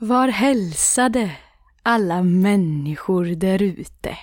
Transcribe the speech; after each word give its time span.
Var 0.00 0.28
hälsade 0.28 1.36
alla 1.82 2.22
människor 2.22 3.24
därute 3.24 4.18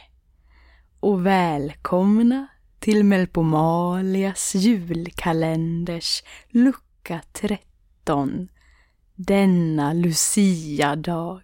och 0.99 1.25
välkomna 1.25 2.47
till 2.79 3.03
Melpomalias 3.03 4.55
julkalenders 4.55 6.23
lucka 6.49 7.21
13 7.33 8.47
denna 9.15 9.93
Lucia-dag. 9.93 11.43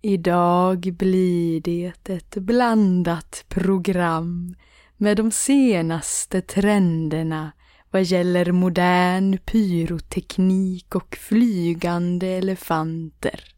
Idag 0.00 0.94
blir 0.98 1.60
det 1.60 1.92
ett 2.08 2.36
blandat 2.36 3.44
program 3.48 4.54
med 4.96 5.16
de 5.16 5.30
senaste 5.30 6.40
trenderna 6.40 7.52
vad 7.92 8.02
gäller 8.02 8.52
modern 8.52 9.38
pyroteknik 9.38 10.94
och 10.94 11.16
flygande 11.16 12.26
elefanter. 12.26 13.54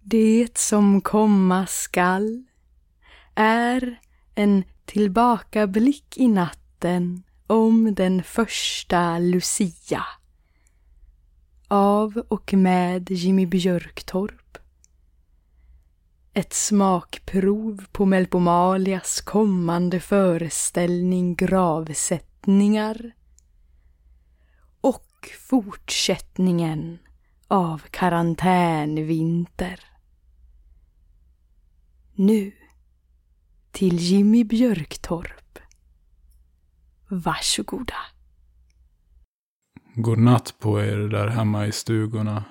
Det 0.00 0.58
som 0.58 1.00
komma 1.00 1.66
skall 1.66 2.44
är 3.34 4.00
en 4.34 4.64
tillbakablick 4.84 6.18
i 6.18 6.28
natten 6.28 7.22
om 7.46 7.94
den 7.94 8.22
första 8.22 9.18
Lucia 9.18 10.04
av 11.68 12.22
och 12.28 12.54
med 12.54 13.10
Jimmy 13.10 13.46
Björktorp. 13.46 14.58
Ett 16.32 16.52
smakprov 16.52 17.84
på 17.92 18.06
Melpomalias 18.06 19.20
kommande 19.20 20.00
föreställning 20.00 21.34
Gravsätt 21.34 22.33
Gravsättningar 22.44 23.12
och 24.80 25.30
fortsättningen 25.40 26.98
av 27.48 27.78
Karantänvinter. 27.90 29.80
Nu 32.14 32.52
till 33.70 33.98
Jimmy 33.98 34.44
Björktorp. 34.44 35.58
Varsågoda. 37.08 37.96
God 39.94 40.18
natt 40.18 40.54
på 40.58 40.80
er 40.80 40.98
där 40.98 41.28
hemma 41.28 41.66
i 41.66 41.72
stugorna. 41.72 42.44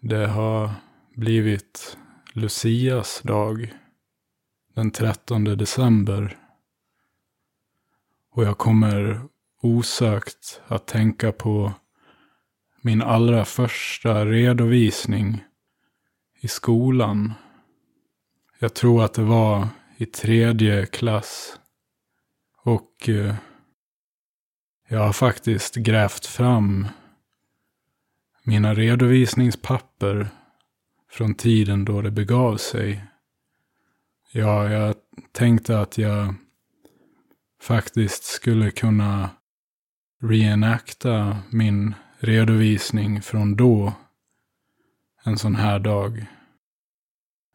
Det 0.00 0.26
har 0.26 0.70
blivit 1.14 1.96
Lucias 2.32 3.22
dag. 3.22 3.72
Den 4.74 4.90
13 4.90 5.44
december. 5.44 6.41
Och 8.34 8.44
jag 8.44 8.58
kommer 8.58 9.20
osökt 9.62 10.60
att 10.66 10.86
tänka 10.86 11.32
på 11.32 11.72
min 12.80 13.02
allra 13.02 13.44
första 13.44 14.26
redovisning 14.26 15.44
i 16.40 16.48
skolan. 16.48 17.32
Jag 18.58 18.74
tror 18.74 19.04
att 19.04 19.14
det 19.14 19.22
var 19.22 19.68
i 19.96 20.06
tredje 20.06 20.86
klass. 20.86 21.58
Och 22.62 23.08
eh, 23.08 23.34
jag 24.88 24.98
har 24.98 25.12
faktiskt 25.12 25.74
grävt 25.74 26.26
fram 26.26 26.88
mina 28.44 28.74
redovisningspapper 28.74 30.28
från 31.10 31.34
tiden 31.34 31.84
då 31.84 32.02
det 32.02 32.10
begav 32.10 32.56
sig. 32.56 33.04
Ja, 34.32 34.70
jag 34.70 34.94
tänkte 35.32 35.80
att 35.80 35.98
jag 35.98 36.34
faktiskt 37.62 38.24
skulle 38.24 38.70
kunna 38.70 39.30
reenakta 40.22 41.38
min 41.50 41.94
redovisning 42.18 43.22
från 43.22 43.56
då. 43.56 43.92
En 45.24 45.38
sån 45.38 45.54
här 45.54 45.78
dag. 45.78 46.26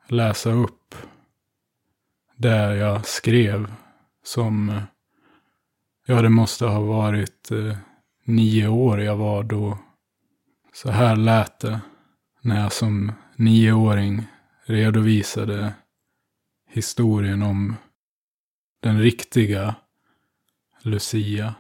Läsa 0.08 0.52
upp 0.52 0.96
där 2.36 2.76
jag 2.76 3.06
skrev 3.06 3.74
som 4.24 4.82
Ja, 6.10 6.22
det 6.22 6.30
måste 6.30 6.66
ha 6.66 6.80
varit 6.80 7.52
eh, 7.52 7.78
nio 8.24 8.68
år 8.68 9.02
jag 9.02 9.18
var 9.18 9.44
då. 9.44 9.78
Så 10.74 10.92
här 10.92 11.16
lät 11.16 11.60
det 11.60 11.82
när 12.42 12.62
jag 12.62 12.74
som 12.74 13.12
nioåring 13.36 14.28
redovisade 14.66 15.74
historien 16.70 17.42
om 17.42 17.76
den 18.82 19.00
riktiga 19.00 19.76
Lucia. 20.82 21.56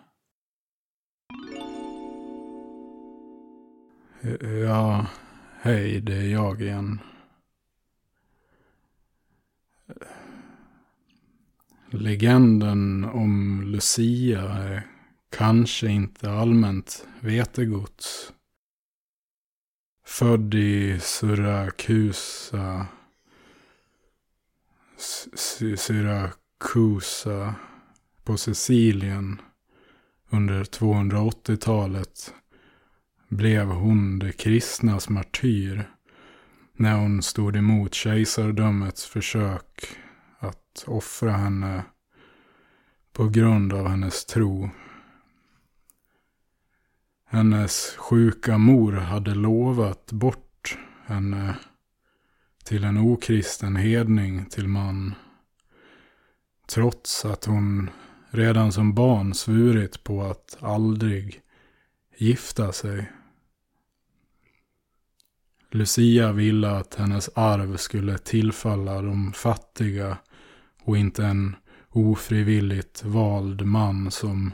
Ja, 4.61 5.07
hej, 5.61 6.01
det 6.01 6.15
är 6.15 6.27
jag 6.31 6.61
igen. 6.61 6.99
Legenden 11.89 13.03
om 13.03 13.61
Lucia 13.65 14.41
är 14.41 14.87
kanske 15.29 15.87
inte 15.87 16.31
allmänt 16.31 17.07
vetegods. 17.19 18.33
Född 20.05 20.53
i 20.53 20.99
Syrakusa, 20.99 22.85
Syrakusa 25.77 27.55
på 28.27 28.37
Sicilien 28.37 29.41
under 30.29 30.63
280-talet 30.63 32.33
blev 33.27 33.67
hon 33.67 34.19
det 34.19 34.31
kristnas 34.31 35.09
martyr 35.09 35.91
när 36.73 36.97
hon 36.97 37.21
stod 37.21 37.55
emot 37.55 37.93
kejsardömets 37.93 39.05
försök 39.05 39.97
att 40.39 40.83
offra 40.87 41.31
henne 41.31 41.83
på 43.13 43.27
grund 43.29 43.73
av 43.73 43.87
hennes 43.87 44.25
tro. 44.25 44.69
Hennes 47.25 47.95
sjuka 47.97 48.57
mor 48.57 48.91
hade 48.91 49.35
lovat 49.35 50.11
bort 50.11 50.77
henne 51.05 51.57
till 52.63 52.83
en 52.83 52.97
okristen 52.97 53.75
hedning 53.75 54.45
till 54.45 54.67
man. 54.67 55.15
Trots 56.67 57.25
att 57.25 57.45
hon 57.45 57.89
redan 58.29 58.71
som 58.71 58.93
barn 58.93 59.33
svurit 59.33 60.03
på 60.03 60.23
att 60.23 60.57
aldrig 60.59 61.41
gifta 62.17 62.71
sig. 62.71 63.11
Lucia 65.71 66.31
ville 66.31 66.71
att 66.71 66.95
hennes 66.95 67.29
arv 67.35 67.77
skulle 67.77 68.17
tillfalla 68.17 69.01
de 69.01 69.33
fattiga 69.33 70.17
och 70.83 70.97
inte 70.97 71.25
en 71.25 71.55
ofrivilligt 71.89 73.03
vald 73.03 73.61
man 73.65 74.11
som 74.11 74.51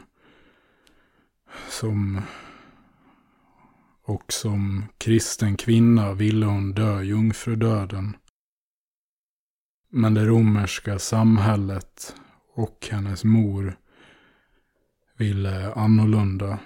som 1.68 2.20
och 4.02 4.32
som 4.32 4.84
kristen 4.98 5.56
kvinna 5.56 6.12
ville 6.12 6.46
hon 6.46 6.72
dö 6.72 7.02
jungfrudöden. 7.02 8.16
Men 9.88 10.14
det 10.14 10.24
romerska 10.26 10.98
samhället 10.98 12.16
och 12.54 12.88
hennes 12.90 13.24
mor 13.24 13.78
ville 15.16 15.72
annorlunda. 15.72 16.58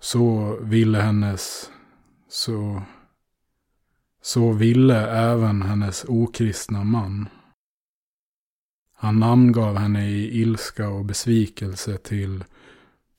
Så 0.00 0.56
ville 0.62 0.98
hennes 0.98 1.70
så 2.28 2.82
så 4.22 4.52
ville 4.52 5.06
även 5.10 5.62
hennes 5.62 6.04
okristna 6.08 6.84
man. 6.84 7.28
Han 8.94 9.18
namngav 9.20 9.76
henne 9.76 10.08
i 10.08 10.40
ilska 10.40 10.88
och 10.88 11.04
besvikelse 11.04 11.98
till 11.98 12.44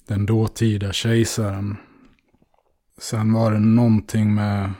den 0.07 0.25
dåtida 0.25 0.94
kejsaren. 0.94 1.77
Sen 2.97 3.33
var 3.33 3.51
det 3.51 3.59
någonting 3.59 4.35
med 4.35 4.74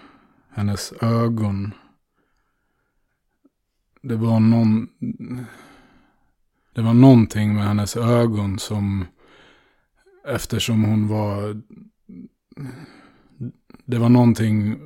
hennes 0.50 0.94
ögon. 1.02 1.74
Det 4.02 4.16
var 4.16 4.40
någon... 4.40 4.88
Det 6.74 6.82
var 6.82 6.94
någonting 6.94 7.56
med 7.56 7.64
hennes 7.64 7.98
ögon 7.98 8.60
som... 8.60 9.06
Eftersom 10.28 10.84
hon 10.84 11.08
var... 11.08 11.62
Det 13.86 13.98
var 13.98 14.10
någonting 14.10 14.80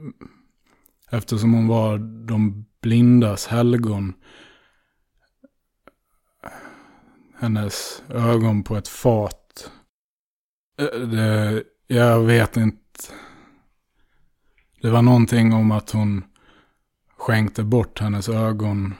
Eftersom 1.14 1.54
hon 1.54 1.68
var 1.68 1.98
de 2.28 2.66
blindas 2.82 3.48
helgon. 3.48 4.14
Hennes 7.40 8.04
ögon 8.10 8.64
på 8.64 8.76
ett 8.76 8.88
fat. 8.88 9.72
Det, 11.12 11.64
jag 11.88 12.20
vet 12.20 12.58
inte. 12.58 12.80
Det 14.82 14.90
var 14.90 15.02
någonting 15.02 15.54
om 15.54 15.72
att 15.72 15.92
hon 15.92 16.24
skänkte 17.18 17.64
bort 17.64 18.00
hennes 18.00 18.30
ögon 18.30 18.94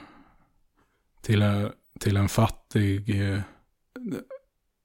till, 1.24 1.70
till 2.00 2.16
en 2.16 2.28
fattig. 2.28 3.20
Eh, 3.20 3.40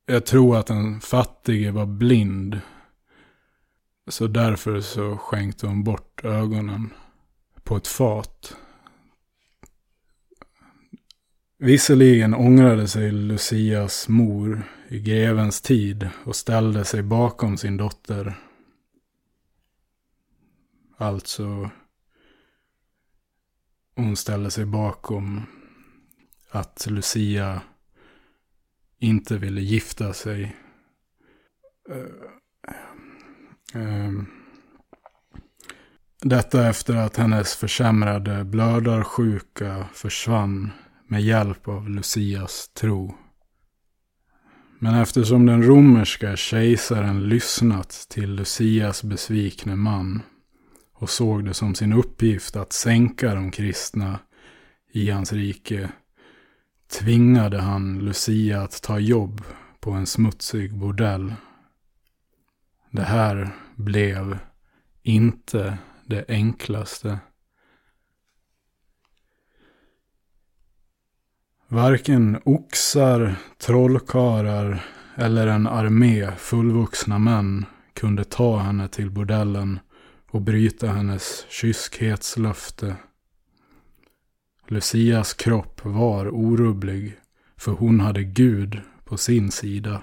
jag 0.06 0.26
tror 0.26 0.58
att 0.58 0.68
den 0.68 1.02
fattige 1.02 1.72
var 1.72 1.86
blind. 1.86 2.62
Så 4.08 4.28
därför 4.28 4.82
så 4.82 5.18
skänkte 5.18 5.68
hon 5.68 5.84
bort 5.84 6.26
ögonen 6.26 6.94
på 7.64 7.76
ett 7.78 7.88
fat. 7.88 8.56
Visserligen 11.58 12.34
ångrade 12.34 12.88
sig 12.88 13.12
Lucias 13.12 14.08
mor 14.08 14.64
i 14.88 15.00
grevens 15.00 15.62
tid 15.62 16.10
och 16.24 16.36
ställde 16.36 16.86
sig 16.86 17.04
bakom 17.04 17.58
sin 17.58 17.78
dotter. 17.78 18.40
Alltså, 20.98 21.70
hon 23.96 24.16
ställde 24.16 24.52
sig 24.52 24.66
bakom 24.66 25.46
att 26.52 26.88
Lucia 26.90 27.62
inte 29.00 29.38
ville 29.38 29.62
gifta 29.62 30.14
sig. 30.14 30.56
Eh, 31.90 33.82
ehm, 33.82 34.26
detta 36.22 36.68
efter 36.68 36.96
att 36.96 37.18
hennes 37.18 37.56
försämrade 37.56 38.44
blödarsjuka 38.44 39.86
försvann 39.94 40.72
med 41.08 41.22
hjälp 41.22 41.68
av 41.68 41.90
Lucias 41.90 42.70
tro. 42.74 43.16
Men 44.80 44.96
eftersom 44.96 45.46
den 45.46 45.64
romerska 45.64 46.36
kejsaren 46.36 47.30
lyssnat 47.30 48.06
till 48.10 48.36
Lucias 48.36 49.04
besvikne 49.04 49.76
man 49.76 50.22
och 50.94 51.10
såg 51.10 51.46
det 51.46 51.54
som 51.54 51.76
sin 51.76 51.94
uppgift 51.94 52.56
att 52.56 52.74
sänka 52.74 53.36
de 53.36 53.52
kristna 53.52 54.20
i 54.92 55.10
hans 55.10 55.34
rike 55.34 55.90
tvingade 56.92 57.62
han 57.62 58.00
Lucia 58.00 58.62
att 58.62 58.82
ta 58.82 59.00
jobb 59.00 59.42
på 59.80 59.92
en 59.92 60.06
smutsig 60.06 60.78
bordell. 60.78 61.34
Det 62.92 63.04
här 63.04 63.56
blev 63.76 64.40
inte 65.04 65.78
det 66.06 66.26
enklaste. 66.28 67.20
Varken 71.68 72.42
oxar, 72.46 73.36
trollkarlar 73.58 74.86
eller 75.16 75.48
en 75.48 75.68
armé 75.68 76.32
fullvuxna 76.38 77.20
män 77.20 77.66
kunde 77.94 78.24
ta 78.24 78.58
henne 78.58 78.88
till 78.88 79.12
bordellen 79.12 79.80
och 80.32 80.42
bryta 80.42 80.88
hennes 80.88 81.46
kyskhetslöfte. 81.50 82.96
Lucias 84.72 85.34
kropp 85.34 85.86
var 85.86 86.30
orubblig, 86.30 87.18
för 87.58 87.72
hon 87.72 88.00
hade 88.00 88.24
Gud 88.24 88.82
på 89.04 89.18
sin 89.18 89.52
sida. 89.52 90.02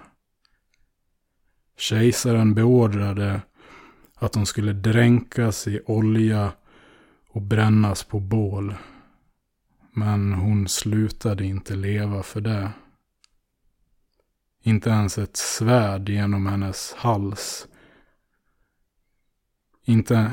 Kejsaren 1.77 2.55
beordrade 2.55 3.43
att 4.15 4.35
hon 4.35 4.47
skulle 4.47 4.73
dränkas 4.73 5.69
i 5.69 5.81
olja 5.87 6.53
och 7.29 7.43
brännas 7.43 8.05
på 8.05 8.21
bål. 8.21 8.75
Men 9.93 10.33
hon 10.33 10.69
slutade 10.69 11.45
inte 11.45 11.75
leva 11.75 12.23
för 12.23 12.41
det. 12.41 12.71
Inte 14.63 14.91
ens 14.91 15.19
ett 15.19 15.37
svärd 15.37 16.09
genom 16.09 16.47
hennes 16.47 16.93
hals. 16.93 17.67
Inte, 19.85 20.33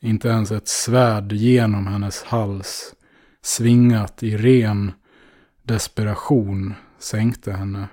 inte 0.00 0.28
ens 0.28 0.52
ett 0.52 0.68
svärd 0.68 1.32
genom 1.32 1.86
hennes 1.86 2.22
hals 2.22 2.94
svingat 3.44 4.22
i 4.22 4.36
ren 4.36 4.92
desperation 5.62 6.74
sänkte 6.98 7.52
henne. 7.52 7.88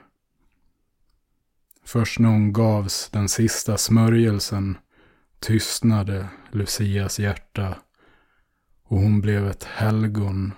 Först 1.84 2.20
när 2.20 2.30
hon 2.30 2.54
gavs 2.54 3.10
den 3.10 3.30
sista 3.30 3.78
smörjelsen 3.78 4.78
tystnade 5.40 6.28
Lucias 6.52 7.20
hjärta 7.20 7.78
och 8.84 8.98
hon 8.98 9.22
blev 9.22 9.48
ett 9.48 9.64
helgon. 9.64 10.54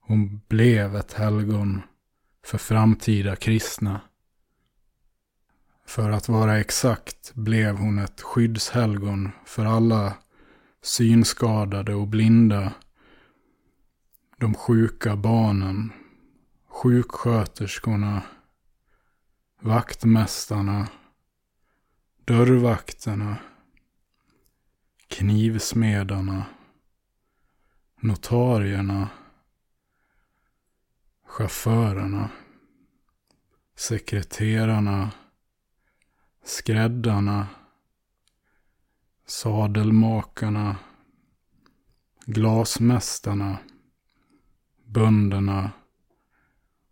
Hon 0.00 0.40
blev 0.48 0.96
ett 0.96 1.12
helgon 1.12 1.82
för 2.44 2.58
framtida 2.58 3.36
kristna. 3.36 4.00
För 5.86 6.10
att 6.10 6.28
vara 6.28 6.58
exakt 6.58 7.34
blev 7.34 7.76
hon 7.76 7.98
ett 7.98 8.20
skyddshelgon 8.20 9.30
för 9.44 9.64
alla 9.64 10.14
synskadade 10.86 11.94
och 11.94 12.08
blinda, 12.08 12.72
de 14.38 14.54
sjuka 14.54 15.16
barnen, 15.16 15.92
sjuksköterskorna, 16.68 18.22
vaktmästarna, 19.60 20.88
dörrvakterna, 22.24 23.36
knivsmedarna, 25.08 26.46
notarierna, 28.00 29.08
chaufförerna, 31.24 32.30
sekreterarna, 33.76 35.10
skräddarna, 36.44 37.46
sadelmakarna, 39.26 40.76
glasmästarna, 42.26 43.58
bönderna 44.84 45.70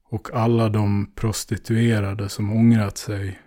och 0.02 0.30
alla 0.34 0.68
de 0.68 1.12
prostituerade 1.14 2.28
som 2.28 2.52
ångrat 2.52 2.98
sig. 2.98 3.40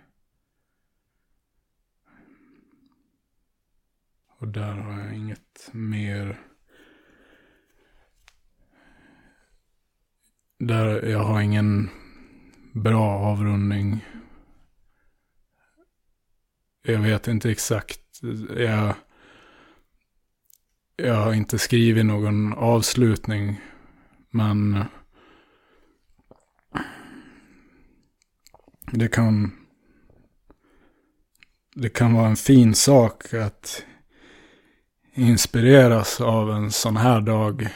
Och 4.38 4.48
där 4.48 4.72
har 4.72 5.00
jag 5.00 5.14
inget 5.14 5.70
mer. 5.72 6.40
Där 10.58 11.06
jag 11.06 11.24
har 11.24 11.40
ingen 11.40 11.90
bra 12.72 13.18
avrundning. 13.18 14.04
Jag 16.82 17.00
vet 17.00 17.28
inte 17.28 17.50
exakt. 17.50 18.07
Jag, 18.56 18.94
jag 20.96 21.14
har 21.14 21.34
inte 21.34 21.58
skrivit 21.58 22.06
någon 22.06 22.52
avslutning. 22.52 23.60
Men 24.30 24.84
det 28.92 29.08
kan, 29.08 29.52
det 31.74 31.88
kan 31.88 32.14
vara 32.14 32.28
en 32.28 32.36
fin 32.36 32.74
sak 32.74 33.34
att 33.34 33.84
inspireras 35.14 36.20
av 36.20 36.50
en 36.50 36.70
sån 36.70 36.96
här 36.96 37.20
dag. 37.20 37.68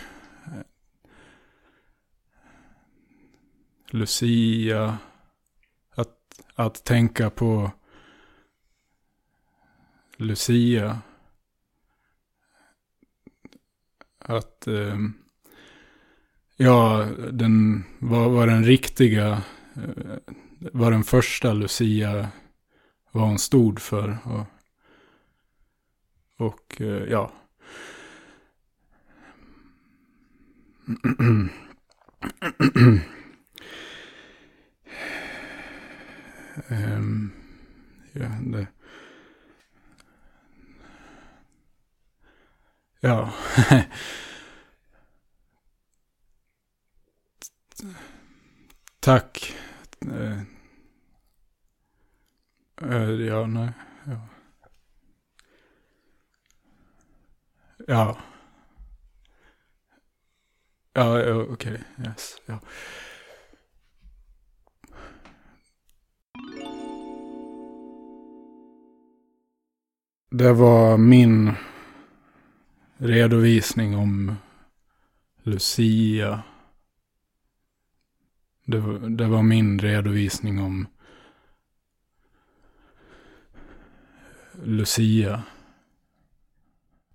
Lucia. 3.91 4.99
Att, 5.95 6.17
att 6.55 6.85
tänka 6.85 7.31
på 7.31 7.71
Lucia. 10.23 10.99
Att 14.19 14.67
eh, 14.67 14.97
ja, 16.57 17.09
den 17.33 17.85
var, 17.99 18.29
var 18.29 18.47
den 18.47 18.65
riktiga, 18.65 19.43
eh, 19.75 20.17
var 20.73 20.91
den 20.91 21.05
första 21.05 21.53
Lucia 21.53 22.29
vad 23.11 23.25
hon 23.29 23.39
stod 23.39 23.81
för. 23.81 24.19
Och, 24.25 24.47
och 26.37 26.81
eh, 26.81 27.05
ja. 27.11 27.33
um, 36.69 37.33
ja, 38.13 38.29
det. 38.43 38.67
Ja. 43.05 43.33
Tack. 49.01 49.57
Eh, 50.01 50.41
eh, 52.83 53.11
ja, 53.11 53.47
nej. 53.47 53.73
Ja. 54.07 54.29
Ja. 57.87 58.17
Ja, 60.93 61.21
okej. 61.43 61.45
Okay. 61.53 61.79
Yes. 62.07 62.43
Ja. 62.47 62.61
Det 70.31 70.53
var 70.53 70.97
min 70.97 71.53
redovisning 73.03 73.97
om 73.97 74.35
Lucia. 75.43 76.43
Det, 78.65 78.79
var- 78.79 79.09
det 79.09 79.27
var 79.27 79.43
min 79.43 79.79
redovisning 79.79 80.61
om 80.61 80.87
Lucia. 84.65 85.43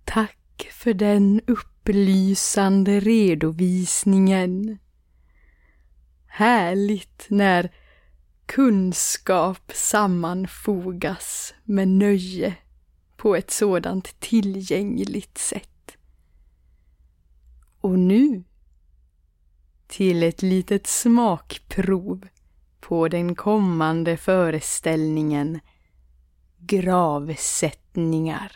Tack 0.04 0.68
för 0.72 0.94
den 0.94 1.40
upplysande 1.46 3.00
redovisningen. 3.00 4.78
Härligt 6.26 7.26
när 7.30 7.74
kunskap 8.46 9.72
sammanfogas 9.74 11.54
med 11.64 11.88
nöje 11.88 12.54
på 13.16 13.36
ett 13.36 13.50
sådant 13.50 14.20
tillgängligt 14.20 15.38
sätt. 15.38 15.68
Och 17.80 17.98
nu 17.98 18.44
till 19.86 20.22
ett 20.22 20.42
litet 20.42 20.86
smakprov 20.86 22.28
på 22.80 23.08
den 23.08 23.34
kommande 23.34 24.16
föreställningen 24.16 25.60
Gravsättningar. 26.58 28.52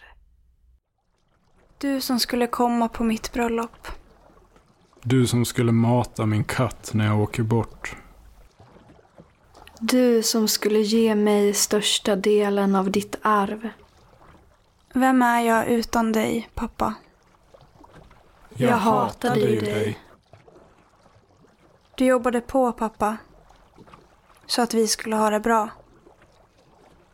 Du 1.79 2.01
som 2.01 2.21
skulle 2.21 2.47
komma 2.47 2.89
på 2.89 3.05
mitt 3.05 3.33
bröllop. 3.33 3.89
Du 5.03 5.27
som 5.27 5.45
skulle 5.45 5.73
mata 5.73 6.27
min 6.27 6.45
katt 6.45 6.91
när 6.95 7.07
jag 7.07 7.21
åker 7.21 7.43
bort. 7.43 7.97
Du 9.81 10.23
som 10.23 10.49
skulle 10.49 10.79
ge 10.79 11.15
mig 11.15 11.55
största 11.55 12.17
delen 12.17 12.77
av 12.77 12.91
ditt 12.91 13.17
arv. 13.23 13.69
Vem 14.95 15.23
är 15.23 15.41
jag 15.41 15.67
utan 15.67 16.13
dig, 16.13 16.51
pappa? 16.55 16.95
Jag 18.69 18.77
hatade 18.77 19.41
ju 19.41 19.61
dig. 19.61 19.99
Du 21.95 22.05
jobbade 22.05 22.41
på, 22.41 22.73
pappa. 22.73 23.17
Så 24.47 24.63
att 24.63 24.75
vi 24.75 24.89
skulle 24.89 25.17
ha 25.17 25.31
det 25.31 25.41
bra. 25.41 25.69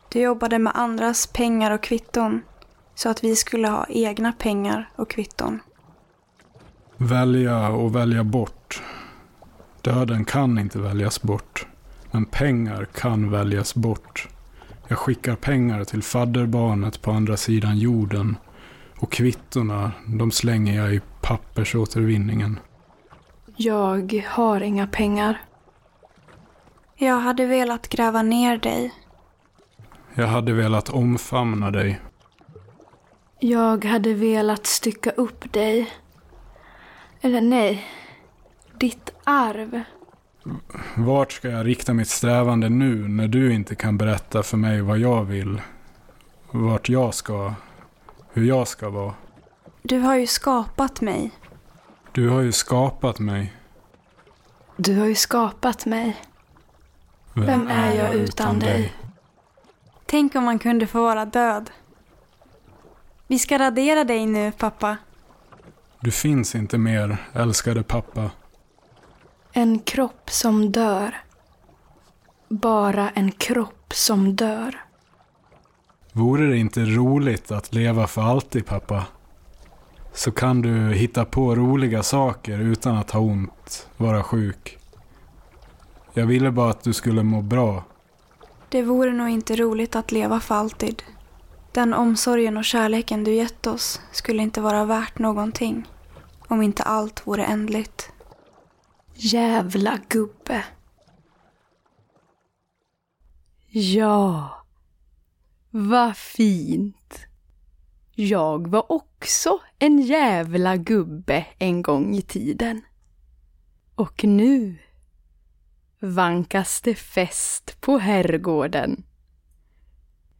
Du 0.09 0.19
jobbade 0.19 0.59
med 0.59 0.73
andras 0.75 1.27
pengar 1.27 1.71
och 1.71 1.83
kvitton. 1.83 2.41
Så 2.95 3.09
att 3.09 3.23
vi 3.23 3.35
skulle 3.35 3.67
ha 3.67 3.85
egna 3.89 4.31
pengar 4.31 4.89
och 4.95 5.09
kvitton. 5.09 5.59
Välja 6.97 7.69
och 7.69 7.95
välja 7.95 8.23
bort. 8.23 8.83
Döden 9.81 10.25
kan 10.25 10.59
inte 10.59 10.79
väljas 10.79 11.21
bort. 11.21 11.67
Men 12.11 12.25
pengar 12.25 12.85
kan 12.85 13.31
väljas 13.31 13.75
bort. 13.75 14.27
Jag 14.87 14.97
skickar 14.97 15.35
pengar 15.35 15.83
till 15.83 16.03
fadderbarnet 16.03 17.01
på 17.01 17.11
andra 17.11 17.37
sidan 17.37 17.77
jorden. 17.77 18.37
Och 18.99 19.11
kvittorna, 19.11 19.91
de 20.07 20.31
slänger 20.31 20.75
jag 20.75 20.93
i 20.93 21.01
pappersåtervinningen. 21.29 22.59
Jag 23.55 24.23
har 24.27 24.61
inga 24.61 24.87
pengar. 24.87 25.41
Jag 26.95 27.19
hade 27.19 27.45
velat 27.45 27.89
gräva 27.89 28.21
ner 28.21 28.57
dig. 28.57 28.93
Jag 30.13 30.27
hade 30.27 30.53
velat 30.53 30.89
omfamna 30.89 31.71
dig. 31.71 31.99
Jag 33.39 33.85
hade 33.85 34.13
velat 34.13 34.65
stycka 34.65 35.09
upp 35.09 35.53
dig. 35.53 35.91
Eller 37.21 37.41
nej, 37.41 37.87
ditt 38.77 39.13
arv. 39.23 39.81
Vart 40.95 41.31
ska 41.31 41.49
jag 41.49 41.65
rikta 41.65 41.93
mitt 41.93 42.09
strävande 42.09 42.69
nu 42.69 43.07
när 43.07 43.27
du 43.27 43.53
inte 43.53 43.75
kan 43.75 43.97
berätta 43.97 44.43
för 44.43 44.57
mig 44.57 44.81
vad 44.81 44.99
jag 44.99 45.23
vill? 45.23 45.61
Vart 46.51 46.89
jag 46.89 47.13
ska? 47.13 47.53
Hur 48.33 48.43
jag 48.43 48.67
ska 48.67 48.89
vara? 48.89 49.13
Du 49.81 49.99
har 49.99 50.15
ju 50.15 50.27
skapat 50.27 51.01
mig. 51.01 51.31
Du 52.11 52.29
har 52.29 52.41
ju 52.41 52.51
skapat 52.51 53.19
mig. 53.19 53.53
Du 54.77 54.99
har 54.99 55.05
ju 55.05 55.15
skapat 55.15 55.85
mig. 55.85 56.17
Vem 57.33 57.67
är 57.67 57.93
jag 57.93 58.13
utan 58.13 58.59
dig? 58.59 58.93
Tänk 60.05 60.35
om 60.35 60.43
man 60.43 60.59
kunde 60.59 60.87
få 60.87 61.01
vara 61.03 61.25
död. 61.25 61.71
Vi 63.27 63.39
ska 63.39 63.59
radera 63.59 64.03
dig 64.03 64.25
nu, 64.25 64.51
pappa. 64.51 64.97
Du 65.99 66.11
finns 66.11 66.55
inte 66.55 66.77
mer, 66.77 67.17
älskade 67.33 67.83
pappa. 67.83 68.31
En 69.51 69.79
kropp 69.79 70.29
som 70.29 70.71
dör. 70.71 71.15
Bara 72.47 73.09
en 73.09 73.31
kropp 73.31 73.93
som 73.93 74.35
dör. 74.35 74.83
Vore 76.11 76.47
det 76.47 76.57
inte 76.57 76.79
roligt 76.85 77.51
att 77.51 77.73
leva 77.73 78.07
för 78.07 78.21
alltid, 78.21 78.65
pappa? 78.65 79.05
Så 80.19 80.31
kan 80.31 80.61
du 80.61 80.93
hitta 80.93 81.25
på 81.25 81.55
roliga 81.55 82.03
saker 82.03 82.59
utan 82.59 82.97
att 82.97 83.11
ha 83.11 83.19
ont, 83.19 83.87
vara 83.97 84.23
sjuk. 84.23 84.77
Jag 86.13 86.25
ville 86.25 86.51
bara 86.51 86.69
att 86.69 86.83
du 86.83 86.93
skulle 86.93 87.23
må 87.23 87.41
bra. 87.41 87.83
Det 88.69 88.81
vore 88.81 89.11
nog 89.11 89.29
inte 89.29 89.55
roligt 89.55 89.95
att 89.95 90.11
leva 90.11 90.39
för 90.39 90.55
alltid. 90.55 91.03
Den 91.71 91.93
omsorgen 91.93 92.57
och 92.57 92.65
kärleken 92.65 93.23
du 93.23 93.33
gett 93.33 93.67
oss 93.67 94.01
skulle 94.11 94.43
inte 94.43 94.61
vara 94.61 94.85
värt 94.85 95.19
någonting. 95.19 95.87
Om 96.47 96.61
inte 96.61 96.83
allt 96.83 97.27
vore 97.27 97.45
ändligt. 97.45 98.11
Jävla 99.13 99.99
gubbe. 100.07 100.63
Ja, 103.67 104.49
vad 105.69 106.17
fint. 106.17 107.28
Jag 108.21 108.67
var 108.67 108.91
också 108.91 109.59
en 109.79 110.01
jävla 110.01 110.77
gubbe 110.77 111.45
en 111.59 111.81
gång 111.81 112.15
i 112.15 112.21
tiden. 112.21 112.81
Och 113.95 114.23
nu 114.23 114.77
vankas 115.99 116.81
det 116.81 116.95
fest 116.95 117.81
på 117.81 117.97
herrgården. 117.97 119.03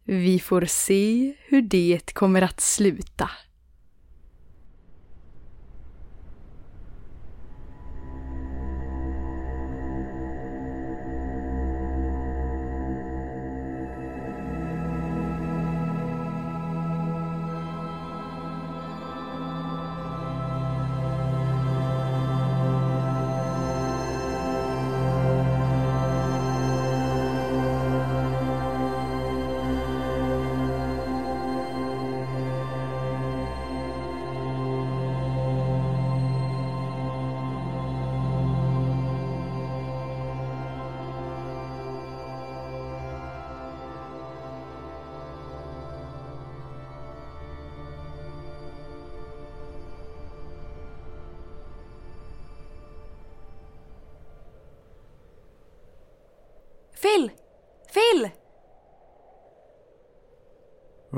Vi 0.04 0.40
får 0.40 0.66
se 0.66 1.34
hur 1.40 1.62
det 1.62 2.14
kommer 2.14 2.42
att 2.42 2.60
sluta. 2.60 3.30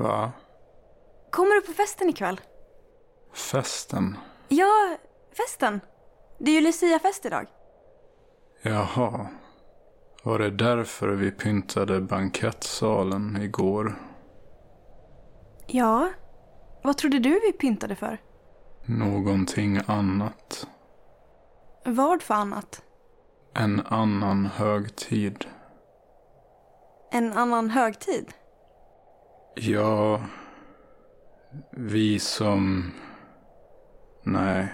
Va? 0.02 0.32
Kommer 1.32 1.56
du 1.56 1.62
på 1.62 1.74
festen 1.74 2.10
ikväll? 2.10 2.42
Festen? 3.34 4.18
Ja, 4.48 4.98
festen. 5.38 5.80
Det 6.40 6.52
är 6.52 6.56
ju 6.56 6.62
Lucia-fest 6.62 7.26
idag. 7.26 7.48
Jaha. 8.62 9.28
Var 10.24 10.40
det 10.40 10.50
därför 10.50 11.08
vi 11.08 11.32
pyntade 11.32 12.02
bankettsalen 12.02 13.38
igår? 13.42 13.96
Ja. 15.68 16.10
Vad 16.84 16.98
trodde 16.98 17.20
du 17.20 17.40
vi 17.40 17.52
pyntade 17.52 17.96
för? 17.96 18.18
Någonting 18.86 19.80
annat. 19.88 20.68
Vad 21.86 22.22
för 22.22 22.34
annat? 22.34 22.82
En 23.54 23.82
annan 23.86 24.46
högtid. 24.46 25.46
En 27.12 27.34
annan 27.34 27.70
högtid? 27.70 28.34
Ja, 29.56 30.22
vi 31.72 32.20
som... 32.20 32.92
Nej. 34.24 34.68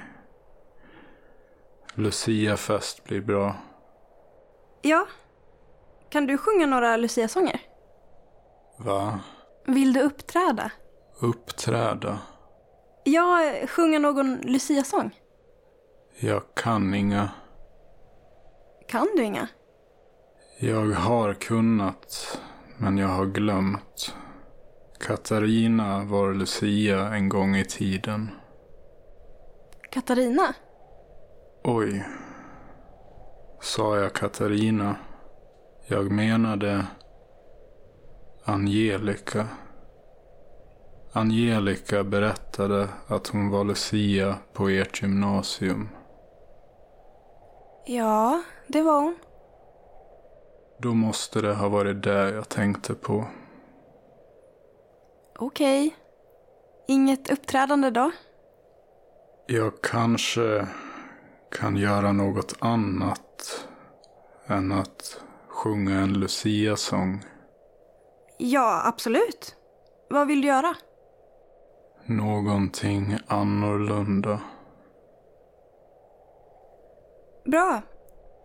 Luciafest 1.94 3.04
blir 3.04 3.22
bra. 3.22 3.56
Ja. 4.82 5.08
Kan 6.10 6.28
du 6.28 6.38
sjunga 6.38 6.66
några 6.66 6.98
Lucia-sånger? 6.98 7.62
Va? 8.78 9.20
Vill 9.66 9.94
du 9.94 10.02
uppträda? 10.02 10.72
Uppträda? 11.22 12.20
Ja, 13.04 13.54
sjunga 13.68 14.00
någon 14.00 14.38
Lucia-sång. 14.38 15.20
Jag 16.20 16.44
kan 16.56 16.94
inga. 16.94 17.30
Kan 18.88 19.08
du 19.16 19.24
inga? 19.24 19.48
Jag 20.60 20.86
har 20.86 21.34
kunnat, 21.34 22.40
men 22.78 22.98
jag 22.98 23.08
har 23.08 23.26
glömt. 23.26 24.16
Katarina 25.08 26.04
var 26.04 26.34
Lucia 26.34 27.16
en 27.16 27.30
gång 27.30 27.56
i 27.56 27.66
tiden. 27.66 28.30
Katarina? 29.90 30.54
Oj. 31.64 32.06
Sa 33.62 33.98
jag 33.98 34.14
Katarina? 34.14 34.96
Jag 35.86 36.12
menade 36.12 36.86
Angelica. 38.44 39.48
Angelica 41.14 42.04
berättade 42.04 42.90
att 43.08 43.28
hon 43.28 43.50
var 43.50 43.64
Lucia 43.64 44.38
på 44.54 44.70
ert 44.70 45.02
gymnasium. 45.02 45.90
Ja, 47.86 48.44
det 48.68 48.82
var 48.82 49.02
hon. 49.02 49.16
Då 50.82 50.94
måste 50.94 51.42
det 51.42 51.54
ha 51.54 51.70
varit 51.70 52.04
det 52.04 52.32
jag 52.32 52.50
tänkte 52.50 52.94
på. 52.94 53.26
Okej. 55.40 55.96
Inget 56.88 57.30
uppträdande 57.30 57.90
då? 57.90 58.12
Jag 59.48 59.82
kanske 59.82 60.68
kan 61.52 61.78
göra 61.78 62.12
något 62.12 62.56
annat 62.60 63.68
än 64.48 64.72
att 64.72 65.22
sjunga 65.48 66.00
en 66.00 66.14
Lucia-sång. 66.14 67.24
Ja, 68.38 68.82
absolut. 68.86 69.56
Vad 70.10 70.28
vill 70.28 70.42
du 70.42 70.48
göra? 70.48 70.76
Någonting 72.06 73.18
annorlunda. 73.28 74.40
Bra. 77.46 77.82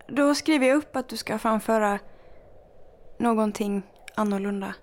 Då 0.09 0.35
skriver 0.35 0.67
jag 0.67 0.77
upp 0.77 0.97
att 0.97 1.09
du 1.09 1.17
ska 1.17 1.39
framföra 1.39 1.99
någonting 3.19 3.83
annorlunda. 4.15 4.75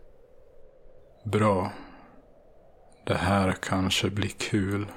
Bra. 1.23 1.71
Det 3.05 3.15
här 3.15 3.51
kanske 3.51 4.09
blir 4.09 4.29
kul. 4.29 4.87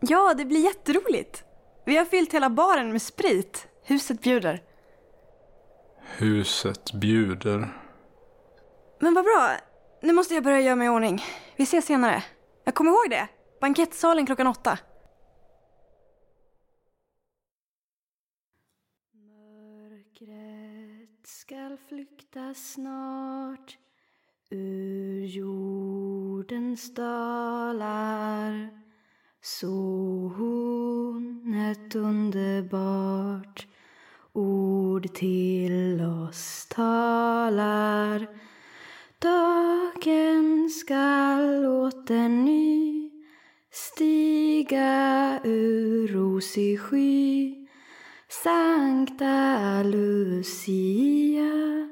Ja, 0.00 0.34
det 0.34 0.44
blir 0.44 0.64
jätteroligt. 0.64 1.44
Vi 1.84 1.96
har 1.96 2.04
fyllt 2.04 2.34
hela 2.34 2.50
baren 2.50 2.92
med 2.92 3.02
sprit. 3.02 3.68
Huset 3.82 4.22
bjuder. 4.22 4.62
Huset 6.18 6.92
bjuder. 6.92 7.68
Men 9.00 9.14
vad 9.14 9.24
bra. 9.24 9.50
Nu 10.02 10.12
måste 10.12 10.34
jag 10.34 10.44
börja 10.44 10.60
göra 10.60 10.76
mig 10.76 10.86
i 10.86 10.90
ordning. 10.90 11.22
Vi 11.56 11.64
ses 11.64 11.84
senare. 11.86 12.24
Jag 12.64 12.74
kommer 12.74 12.90
ihåg 12.90 13.10
det. 13.10 13.28
Bankettsalen 13.60 14.26
klockan 14.26 14.46
åtta. 14.46 14.78
Mörkret 20.28 21.26
skall 21.26 21.78
flykta 21.88 22.54
snart 22.54 23.78
ur 24.50 25.26
jordens 25.26 26.94
dalar 26.94 28.68
så 29.42 29.66
hon 30.36 31.54
ett 31.54 31.96
underbart. 31.96 33.66
Ord 34.32 35.14
till 35.14 36.00
oss 36.00 36.66
talar. 36.70 38.26
Dagen 39.18 40.70
skall 40.70 41.66
åter 41.66 42.28
ny 42.28 43.10
stiga 43.70 45.40
ur 45.44 46.08
rosig 46.08 46.80
sky. 46.80 47.54
Sankta 48.28 49.82
Lucia, 49.82 51.88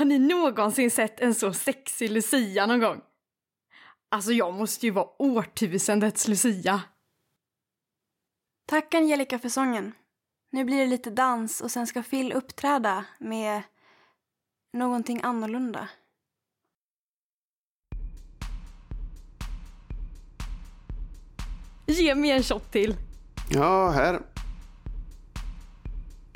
Har 0.00 0.04
ni 0.04 0.18
någonsin 0.18 0.90
sett 0.90 1.20
en 1.20 1.34
så 1.34 1.52
sexig 1.52 2.10
Lucia 2.10 2.66
någon 2.66 2.80
gång? 2.80 3.00
Alltså 4.10 4.32
jag 4.32 4.54
måste 4.54 4.86
ju 4.86 4.92
vara 4.92 5.06
årtusendets 5.18 6.28
Lucia. 6.28 6.82
Tack 8.66 8.94
Angelica 8.94 9.38
för 9.38 9.48
sången. 9.48 9.92
Nu 10.52 10.64
blir 10.64 10.78
det 10.78 10.86
lite 10.86 11.10
dans 11.10 11.60
och 11.60 11.70
sen 11.70 11.86
ska 11.86 12.02
Phil 12.02 12.32
uppträda 12.32 13.04
med 13.18 13.62
någonting 14.72 15.20
annorlunda. 15.22 15.88
Ge 21.86 22.14
mig 22.14 22.30
en 22.30 22.42
shot 22.42 22.72
till. 22.72 22.96
Ja, 23.50 23.90
här. 23.90 24.20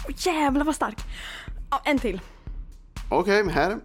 Åh 0.09 0.15
jävlar 0.17 0.65
vad 0.65 0.75
stark. 0.75 0.99
Ja, 1.71 1.83
en 1.85 1.99
till. 1.99 2.21
Okej, 3.09 3.49
här. 3.51 3.79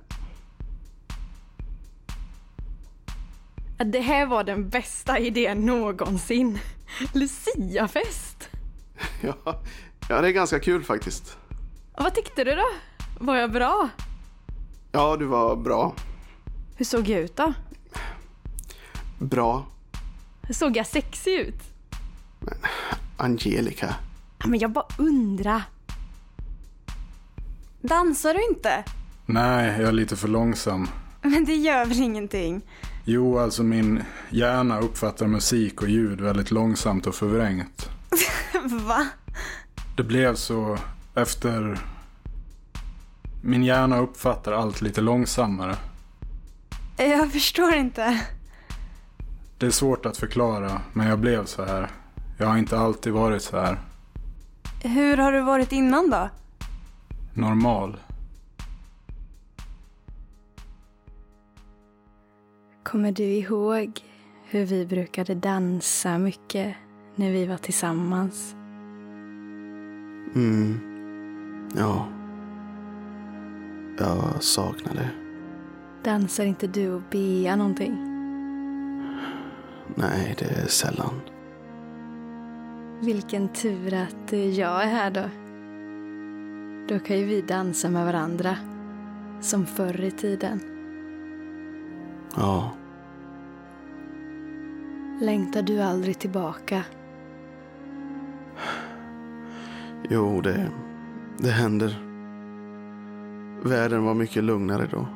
Det 3.85 3.99
här 3.99 4.25
var 4.25 4.43
den 4.43 4.69
bästa 4.69 5.19
idén 5.19 5.65
någonsin. 5.65 6.59
Luciafest! 7.13 8.49
Ja, 9.21 9.61
ja, 10.09 10.21
det 10.21 10.27
är 10.27 10.31
ganska 10.31 10.59
kul 10.59 10.83
faktiskt. 10.83 11.37
Vad 11.97 12.15
tyckte 12.15 12.43
du 12.43 12.55
då? 12.55 12.65
Var 13.19 13.35
jag 13.35 13.51
bra? 13.51 13.89
Ja, 14.91 15.15
du 15.17 15.25
var 15.25 15.55
bra. 15.55 15.93
Hur 16.75 16.85
såg 16.85 17.07
jag 17.07 17.19
ut 17.19 17.35
då? 17.35 17.53
Bra. 19.19 19.65
Såg 20.49 20.77
jag 20.77 20.87
sexig 20.87 21.33
ut? 21.33 21.61
Angelica. 23.17 23.95
Men 24.45 24.59
jag 24.59 24.71
bara 24.71 24.85
undrar. 24.97 25.61
Dansar 27.81 28.33
du 28.33 28.43
inte? 28.49 28.83
Nej, 29.31 29.79
jag 29.79 29.87
är 29.87 29.91
lite 29.91 30.15
för 30.15 30.27
långsam. 30.27 30.87
Men 31.21 31.45
det 31.45 31.55
gör 31.55 31.85
väl 31.85 31.99
ingenting? 31.99 32.61
Jo, 33.05 33.39
alltså 33.39 33.63
min 33.63 34.03
hjärna 34.29 34.79
uppfattar 34.79 35.27
musik 35.27 35.81
och 35.81 35.89
ljud 35.89 36.21
väldigt 36.21 36.51
långsamt 36.51 37.07
och 37.07 37.15
förvrängt. 37.15 37.89
Va? 38.87 39.05
Det 39.97 40.03
blev 40.03 40.35
så 40.35 40.77
efter... 41.15 41.79
Min 43.43 43.63
hjärna 43.63 43.99
uppfattar 43.99 44.51
allt 44.51 44.81
lite 44.81 45.01
långsammare. 45.01 45.75
Jag 46.97 47.31
förstår 47.31 47.73
inte. 47.73 48.21
Det 49.57 49.65
är 49.65 49.71
svårt 49.71 50.05
att 50.05 50.17
förklara, 50.17 50.81
men 50.93 51.07
jag 51.07 51.19
blev 51.19 51.45
så 51.45 51.65
här. 51.65 51.89
Jag 52.37 52.47
har 52.47 52.57
inte 52.57 52.79
alltid 52.79 53.13
varit 53.13 53.41
så 53.41 53.59
här. 53.59 53.79
Hur 54.83 55.17
har 55.17 55.31
du 55.31 55.41
varit 55.41 55.71
innan 55.71 56.09
då? 56.09 56.29
Normal. 57.33 57.97
Kommer 62.91 63.11
du 63.11 63.23
ihåg 63.23 64.01
hur 64.45 64.65
vi 64.65 64.85
brukade 64.85 65.35
dansa 65.35 66.17
mycket 66.17 66.75
när 67.15 67.31
vi 67.31 67.45
var 67.45 67.57
tillsammans? 67.57 68.55
Mm. 70.35 70.79
Ja. 71.77 72.07
Jag 73.97 74.43
saknar 74.43 74.93
det. 74.93 75.09
Dansar 76.03 76.45
inte 76.45 76.67
du 76.67 76.91
och 76.91 77.01
Bea 77.11 77.55
någonting? 77.55 77.95
Nej, 79.95 80.35
det 80.39 80.45
är 80.45 80.67
sällan. 80.67 81.21
Vilken 83.01 83.49
tur 83.49 83.93
att 83.93 84.31
jag 84.31 84.83
är 84.83 84.87
här 84.87 85.11
då. 85.11 85.23
Då 86.93 86.99
kan 86.99 87.17
ju 87.17 87.25
vi 87.25 87.41
dansa 87.41 87.89
med 87.89 88.05
varandra. 88.05 88.55
Som 89.41 89.65
förr 89.65 90.01
i 90.01 90.11
tiden. 90.11 90.59
Ja. 92.35 92.71
Längtar 95.21 95.61
du 95.61 95.81
aldrig 95.81 96.19
tillbaka? 96.19 96.83
Jo, 100.09 100.41
det, 100.41 100.71
det 101.37 101.49
händer. 101.49 102.05
Världen 103.63 104.03
var 104.03 104.13
mycket 104.13 104.43
lugnare 104.43 104.87
då. 104.91 105.07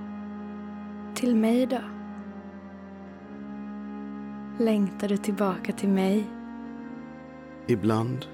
Till 1.15 1.35
mig 1.35 1.65
då? 1.65 1.79
Längtar 4.63 5.07
du 5.07 5.17
tillbaka 5.17 5.71
till 5.71 5.89
mig? 5.89 6.27
Ibland. 7.67 8.25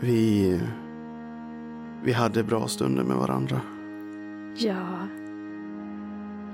Vi... 0.00 0.60
Vi 2.02 2.12
hade 2.12 2.42
bra 2.42 2.68
stunder 2.68 3.04
med 3.04 3.16
varandra. 3.16 3.60
Ja. 4.56 5.08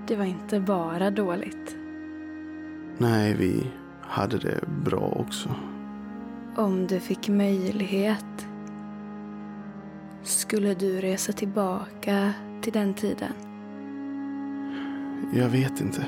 Det 0.06 0.16
var 0.16 0.24
inte 0.24 0.60
bara 0.60 1.10
dåligt. 1.10 1.81
Nej, 2.98 3.34
vi 3.34 3.66
hade 4.00 4.38
det 4.38 4.60
bra 4.84 5.16
också. 5.18 5.54
Om 6.56 6.86
du 6.86 7.00
fick 7.00 7.28
möjlighet 7.28 8.46
skulle 10.22 10.74
du 10.74 11.00
resa 11.00 11.32
tillbaka 11.32 12.32
till 12.62 12.72
den 12.72 12.94
tiden? 12.94 13.32
Jag 15.32 15.48
vet 15.48 15.80
inte. 15.80 16.06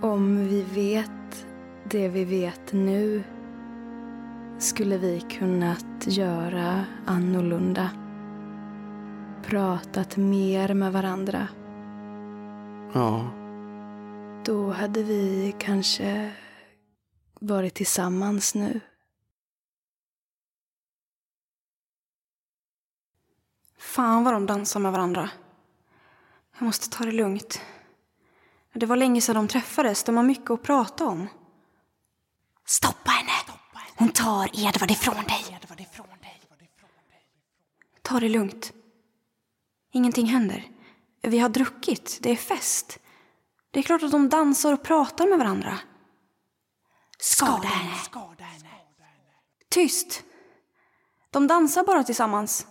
Om 0.00 0.48
vi 0.48 0.62
vet 0.74 1.46
det 1.90 2.08
vi 2.08 2.24
vet 2.24 2.72
nu 2.72 3.22
skulle 4.58 4.98
vi 4.98 5.20
kunnat 5.20 5.86
göra 6.06 6.84
annorlunda. 7.06 7.90
Pratat 9.46 10.16
mer 10.16 10.74
med 10.74 10.92
varandra. 10.92 11.48
Ja, 12.92 13.24
Då 14.48 14.70
hade 14.70 15.02
vi 15.02 15.54
kanske 15.58 16.32
varit 17.40 17.74
tillsammans 17.74 18.54
nu. 18.54 18.80
Fan 23.78 24.24
vad 24.24 24.34
de 24.34 24.46
dansar 24.46 24.80
med 24.80 24.92
varandra. 24.92 25.30
Jag 26.58 26.62
måste 26.62 26.90
ta 26.90 27.04
det 27.04 27.12
lugnt. 27.12 27.60
Det 28.72 28.86
var 28.86 28.96
länge 28.96 29.20
sedan 29.20 29.34
de 29.36 29.48
träffades. 29.48 30.04
De 30.04 30.16
har 30.16 30.24
mycket 30.24 30.50
att 30.50 30.62
prata 30.62 31.06
om. 31.06 31.28
Stoppa 32.64 33.10
henne! 33.10 33.32
Hon 33.96 34.08
tar 34.08 34.50
Edvard 34.66 34.90
ifrån 34.90 35.24
dig. 35.24 35.58
Ta 38.02 38.20
det 38.20 38.28
lugnt. 38.28 38.72
Ingenting 39.92 40.26
händer. 40.26 40.68
Vi 41.22 41.38
har 41.38 41.48
druckit. 41.48 42.18
Det 42.22 42.30
är 42.30 42.36
fest. 42.36 42.98
Det 43.70 43.78
är 43.78 43.82
klart 43.82 44.02
att 44.02 44.10
de 44.10 44.28
dansar 44.28 44.72
och 44.72 44.82
pratar 44.82 45.26
med 45.26 45.38
varandra. 45.38 45.78
Skada 47.18 47.68
henne. 47.68 47.94
Tyst! 49.68 50.22
De 51.30 51.46
dansar 51.46 51.84
bara 51.84 52.04
tillsammans. 52.04 52.66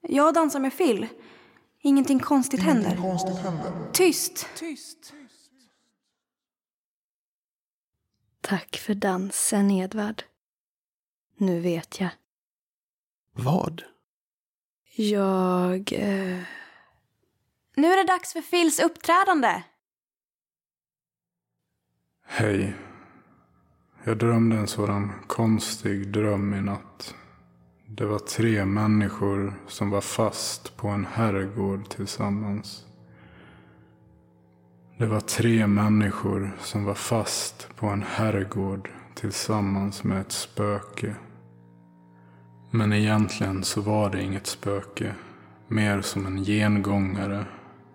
Jag 0.00 0.34
dansar 0.34 0.60
med 0.60 0.78
Phil. 0.78 1.08
Ingenting 1.80 2.20
konstigt 2.20 2.60
händer. 2.60 2.96
Tyst! 3.92 4.48
Tack 8.40 8.76
för 8.76 8.94
dansen, 8.94 9.70
Edvard. 9.70 10.22
Nu 11.36 11.60
vet 11.60 12.00
jag. 12.00 12.10
vad? 13.32 13.82
Jag... 14.96 15.92
Eh... 15.92 16.42
Nu 17.76 17.92
är 17.92 17.96
det 17.96 18.12
dags 18.12 18.32
för 18.32 18.42
Phils 18.42 18.80
uppträdande. 18.80 19.62
Hej. 22.26 22.76
Jag 24.04 24.18
drömde 24.18 24.56
en 24.56 24.66
sådan 24.66 25.12
konstig 25.26 26.08
dröm 26.12 26.54
i 26.54 26.60
natt. 26.60 27.14
Det 27.86 28.06
var 28.06 28.18
tre 28.18 28.64
människor 28.64 29.54
som 29.66 29.90
var 29.90 30.00
fast 30.00 30.76
på 30.76 30.88
en 30.88 31.06
herrgård 31.12 31.88
tillsammans. 31.88 32.86
Det 34.98 35.06
var 35.06 35.20
tre 35.20 35.66
människor 35.66 36.56
som 36.60 36.84
var 36.84 36.94
fast 36.94 37.76
på 37.76 37.86
en 37.86 38.02
herrgård 38.02 38.90
tillsammans 39.14 40.04
med 40.04 40.20
ett 40.20 40.32
spöke. 40.32 41.14
Men 42.70 42.92
egentligen 42.92 43.64
så 43.64 43.80
var 43.80 44.10
det 44.10 44.22
inget 44.22 44.46
spöke. 44.46 45.14
Mer 45.68 46.00
som 46.00 46.26
en 46.26 46.44
gengångare. 46.44 47.44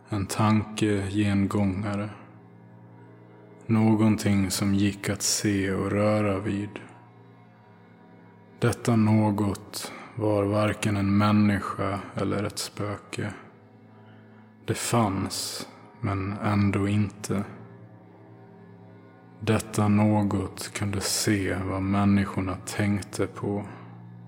En 0.09 0.25
tanke-gengångare. 0.25 2.09
Någonting 3.69 4.51
som 4.51 4.75
gick 4.75 5.09
att 5.09 5.21
se 5.21 5.71
och 5.71 5.91
röra 5.91 6.39
vid. 6.39 6.69
Detta 8.59 8.95
något 8.95 9.91
var 10.15 10.43
varken 10.43 10.97
en 10.97 11.17
människa 11.17 11.99
eller 12.15 12.43
ett 12.43 12.59
spöke. 12.59 13.33
Det 14.65 14.73
fanns, 14.73 15.67
men 16.01 16.37
ändå 16.43 16.87
inte. 16.87 17.43
Detta 19.39 19.87
något 19.87 20.73
kunde 20.73 21.01
se 21.01 21.55
vad 21.55 21.81
människorna 21.81 22.55
tänkte 22.55 23.27
på 23.27 23.65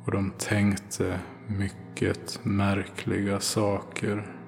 och 0.06 0.12
de 0.12 0.32
tänkte 0.38 1.20
mycket 1.48 2.40
märkliga 2.44 3.40
saker. 3.40 4.41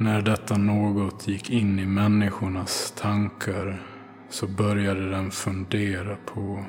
När 0.00 0.22
detta 0.22 0.56
något 0.56 1.28
gick 1.28 1.50
in 1.50 1.78
i 1.78 1.86
människornas 1.86 2.94
tankar 2.96 3.82
så 4.28 4.46
började 4.46 5.10
den 5.10 5.30
fundera 5.30 6.16
på 6.16 6.64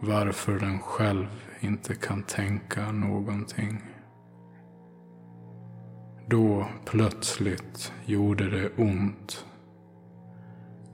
varför 0.00 0.58
den 0.58 0.78
själv 0.78 1.26
inte 1.60 1.94
kan 1.94 2.22
tänka 2.22 2.92
någonting. 2.92 3.82
Då 6.26 6.66
plötsligt 6.84 7.92
gjorde 8.04 8.50
det 8.50 8.70
ont. 8.76 9.46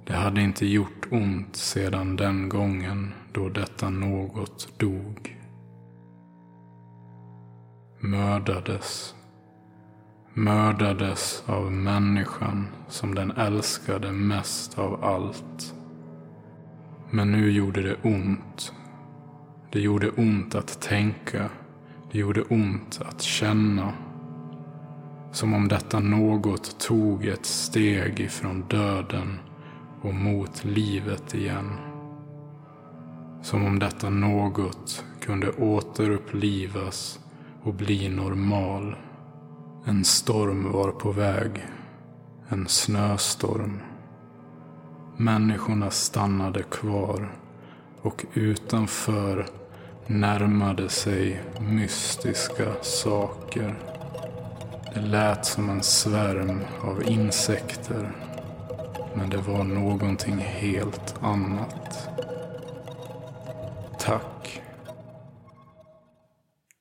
Det 0.07 0.15
hade 0.15 0.41
inte 0.41 0.67
gjort 0.67 1.07
ont 1.11 1.57
sedan 1.57 2.17
den 2.17 2.49
gången 2.49 3.13
då 3.33 3.49
detta 3.49 3.91
något 3.91 4.79
dog. 4.79 5.39
Mördades. 8.01 9.15
Mördades 10.35 11.45
av 11.47 11.73
människan 11.73 12.67
som 12.89 13.15
den 13.15 13.31
älskade 13.31 14.13
mest 14.13 14.79
av 14.79 15.05
allt. 15.05 15.75
Men 17.11 17.33
nu 17.33 17.51
gjorde 17.51 17.83
det 17.83 17.97
ont. 18.03 18.73
Det 19.73 19.81
gjorde 19.81 20.11
ont 20.11 20.55
att 20.55 20.81
tänka. 20.81 21.51
Det 22.13 22.19
gjorde 22.19 22.43
ont 22.43 23.01
att 23.09 23.23
känna. 23.23 23.93
Som 25.33 25.55
om 25.55 25.69
detta 25.69 26.01
något 26.01 26.81
tog 26.81 27.27
ett 27.27 27.47
steg 27.47 28.21
ifrån 28.21 28.65
döden 28.69 29.39
och 30.03 30.15
mot 30.15 30.65
livet 30.65 31.35
igen. 31.35 31.71
Som 33.43 33.65
om 33.65 33.79
detta 33.79 34.11
något 34.11 35.05
kunde 35.21 35.51
återupplivas 35.51 37.21
och 37.63 37.75
bli 37.75 38.09
normal. 38.09 38.97
En 39.85 40.05
storm 40.05 40.73
var 40.73 40.91
på 40.91 41.13
väg. 41.13 41.67
En 42.49 42.69
snöstorm. 42.69 43.81
Människorna 45.17 45.91
stannade 45.91 46.63
kvar 46.63 47.39
och 48.03 48.25
utanför 48.35 49.47
närmade 50.07 50.89
sig 50.89 51.43
mystiska 51.61 52.75
saker. 52.83 53.75
Det 54.95 55.01
lät 55.01 55.47
som 55.47 55.71
en 55.71 55.83
svärm 55.83 56.61
av 56.81 57.03
insekter. 57.03 58.13
Men 59.15 59.31
det 59.31 59.37
var 59.37 59.65
någonting 59.65 60.39
helt 60.39 61.15
annat. 61.23 62.09
Tack. 63.99 64.63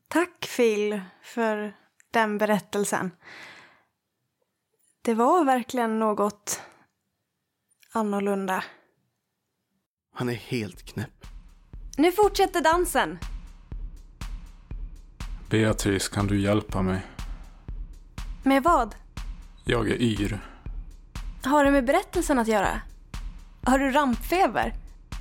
Tack 0.07 0.49
Phil 0.57 1.01
för 1.21 1.80
den 2.12 2.38
berättelsen. 2.38 3.12
Det 5.02 5.13
var 5.13 5.45
verkligen 5.45 6.00
något 6.00 6.62
annorlunda. 7.91 8.63
Han 10.13 10.30
är 10.30 10.34
helt 10.34 10.84
knäpp. 10.84 11.26
Nu 11.97 12.12
fortsätter 12.12 12.62
dansen. 12.62 13.19
Beatrice, 15.50 16.10
kan 16.10 16.28
du 16.28 16.41
hjälpa 16.41 16.82
mig? 16.82 17.02
Med 18.43 18.63
vad? 18.63 18.95
Jag 19.65 19.89
är 19.89 20.02
yr. 20.02 20.45
Har 21.43 21.65
det 21.65 21.71
med 21.71 21.86
berättelsen 21.86 22.39
att 22.39 22.47
göra? 22.47 22.82
Har 23.63 23.80
du 23.80 23.91
rampfeber? 23.91 24.74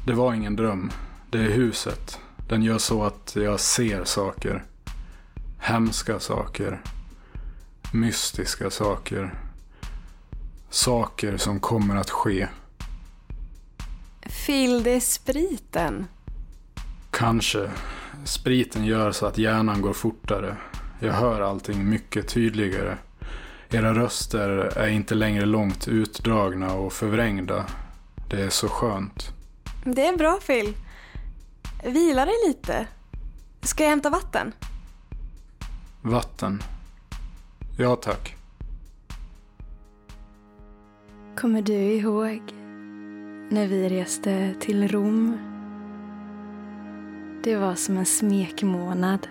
Det 0.07 0.13
var 0.13 0.35
ingen 0.35 0.57
dröm. 0.57 0.91
Det 1.31 1.39
är 1.39 1.51
huset. 1.51 2.19
Den 2.49 2.63
gör 2.63 2.79
så 2.79 3.05
att 3.05 3.37
jag 3.37 3.61
ser 3.61 4.05
saker. 4.05 4.65
Hemska 5.61 6.21
saker. 6.21 6.81
Mystiska 7.93 8.71
saker. 8.71 9.35
Saker 10.71 11.37
som 11.37 11.61
kommer 11.61 11.97
att 11.97 12.11
ske. 12.11 12.49
Phil, 14.47 14.83
det 14.83 15.01
spriten. 15.01 16.07
Kanske. 17.11 17.71
Spriten 18.25 18.85
gör 18.85 19.13
så 19.13 19.27
att 19.27 19.39
hjärnan 19.39 19.83
går 19.83 19.93
fortare. 19.93 20.57
Jag 21.01 21.13
hör 21.13 21.41
allting 21.41 21.89
mycket 21.89 22.29
tydligare. 22.29 22.97
Era 23.71 23.95
röster 23.95 24.49
är 24.77 24.89
inte 24.89 25.15
längre 25.15 25.47
långt 25.47 25.89
utdragna 25.89 26.73
och 26.73 26.93
förvrängda. 26.93 27.67
Det 28.31 28.43
är 28.43 28.51
så 28.51 28.69
skönt. 28.69 29.29
Det 29.85 30.07
är 30.07 30.17
bra 30.17 30.41
Phil. 30.47 30.75
Vila 31.85 32.25
dig 32.25 32.35
lite. 32.49 32.87
Ska 33.63 33.83
jag 33.83 33.91
hämta 33.91 34.11
vatten? 34.11 34.53
Vatten. 36.03 36.63
Ja, 37.79 37.97
tack. 37.97 38.37
Kommer 41.37 41.63
du 41.63 41.73
ihåg 41.73 42.41
när 43.51 43.67
vi 43.67 43.89
reste 43.89 44.55
till 44.61 44.89
Rom? 44.89 45.39
Det 47.45 47.57
var 47.57 47.75
som 47.75 47.97
en 47.97 48.07
smekmånad. 48.07 49.29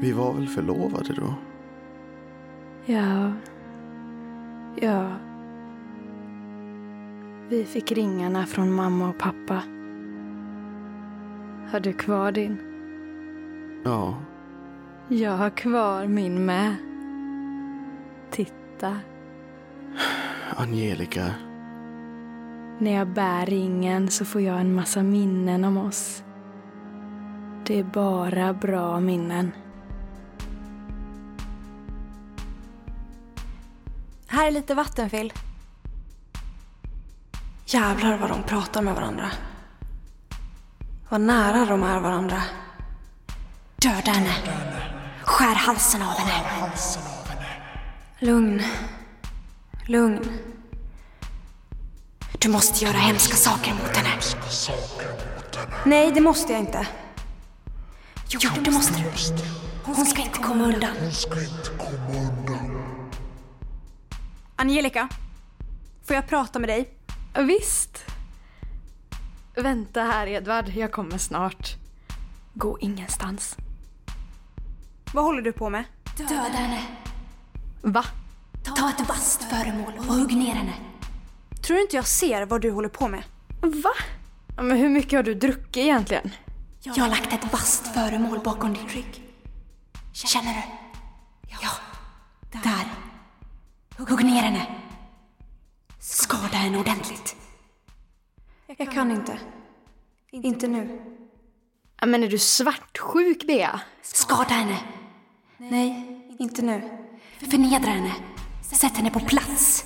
Vi 0.00 0.12
var 0.12 0.32
väl 0.32 0.48
förlovade 0.48 1.14
då? 1.14 1.34
Ja. 2.86 3.32
Ja. 4.80 5.12
Vi 7.48 7.64
fick 7.64 7.92
ringarna 7.92 8.46
från 8.46 8.72
mamma 8.72 9.08
och 9.08 9.18
pappa. 9.18 9.62
Har 11.72 11.80
du 11.80 11.92
kvar 11.92 12.32
din? 12.32 12.58
Ja, 13.84 14.14
Jag 15.08 15.36
har 15.36 15.50
kvar 15.50 16.06
min 16.06 16.44
med. 16.44 16.74
Titta, 18.30 18.98
Angelica. 20.56 21.34
när 22.78 22.90
jag 22.90 23.08
bär 23.08 23.46
ringen 23.46 24.10
så 24.10 24.24
får 24.24 24.40
jag 24.40 24.60
en 24.60 24.74
massa 24.74 25.02
minnen 25.02 25.64
om 25.64 25.76
oss. 25.76 26.22
Det 27.66 27.78
är 27.78 27.84
bara 27.84 28.52
bra 28.52 29.00
minnen. 29.00 29.52
Här 34.26 34.46
är 34.46 34.50
lite 34.50 34.74
vatten, 34.74 35.10
Phil. 35.10 35.32
Jävlar 37.66 38.18
vad 38.18 38.30
de 38.30 38.42
pratar 38.42 38.82
med 38.82 38.94
varandra. 38.94 39.30
Vad 41.08 41.20
nära 41.20 41.66
de 41.66 41.82
är 41.82 42.00
varandra. 42.00 42.42
Döda 43.76 44.12
henne. 44.12 44.73
Skär 45.34 45.54
halsen 45.54 46.02
av 46.02 46.18
henne. 46.18 46.72
Lugn. 48.18 48.62
Lugn. 49.86 50.38
Du 52.38 52.48
måste 52.48 52.84
göra 52.84 52.96
hemska 52.96 53.36
saker 53.36 53.72
mot 53.72 53.96
henne. 53.96 54.20
Nej, 55.86 56.12
det 56.12 56.20
måste 56.20 56.52
jag 56.52 56.60
inte. 56.60 56.86
Jo, 58.28 58.50
det 58.64 58.70
måste 58.70 58.94
du. 58.98 59.10
Hon 59.84 60.06
ska 60.06 60.22
inte 60.22 60.38
komma 60.38 60.64
undan. 60.64 60.96
Angelica, 64.56 65.08
får 66.04 66.16
jag 66.16 66.28
prata 66.28 66.58
med 66.58 66.68
dig? 66.68 66.94
Visst. 67.38 68.04
Vänta 69.56 70.00
här 70.00 70.26
Edvard, 70.26 70.68
jag 70.68 70.92
kommer 70.92 71.18
snart. 71.18 71.74
Gå 72.54 72.78
ingenstans. 72.80 73.56
Vad 75.14 75.24
håller 75.24 75.42
du 75.42 75.52
på 75.52 75.70
med? 75.70 75.84
Döda 76.16 76.34
henne. 76.34 76.82
Va? 77.82 78.04
Ta 78.64 78.90
ett 78.90 79.08
vasst 79.08 79.42
föremål 79.42 79.92
och 79.98 80.04
hugg 80.04 80.36
ner 80.36 80.54
henne. 80.54 80.74
Tror 81.62 81.76
du 81.76 81.82
inte 81.82 81.96
jag 81.96 82.06
ser 82.06 82.46
vad 82.46 82.60
du 82.60 82.70
håller 82.70 82.88
på 82.88 83.08
med? 83.08 83.22
Va? 83.60 83.94
Men 84.56 84.76
hur 84.76 84.88
mycket 84.88 85.18
har 85.18 85.22
du 85.22 85.34
druckit 85.34 85.76
egentligen? 85.76 86.30
Jag 86.82 86.94
har 86.94 87.08
lagt 87.08 87.32
ett 87.32 87.52
vasst 87.52 87.94
föremål 87.94 88.40
bakom 88.44 88.74
din 88.74 88.88
rygg. 88.88 89.22
Känner 90.12 90.54
du? 90.54 90.62
Ja. 91.62 91.70
Där. 92.52 92.92
Hugg 93.98 94.24
ner 94.24 94.42
henne. 94.42 94.66
Skada 96.00 96.56
henne 96.56 96.78
ordentligt. 96.78 97.36
Jag 98.66 98.92
kan 98.92 99.10
inte. 99.10 99.38
Inte 100.30 100.68
nu. 100.68 101.00
Men 102.06 102.24
är 102.24 102.28
du 102.28 102.38
svartsjuk 102.38 103.46
Bea? 103.46 103.80
Skada 104.02 104.54
henne. 104.54 104.78
Nej, 105.58 106.20
inte 106.38 106.62
nu. 106.62 106.82
Förnedra 107.50 107.90
henne. 107.90 108.12
Sätt 108.62 108.96
henne 108.96 109.10
på 109.10 109.20
plats. 109.20 109.84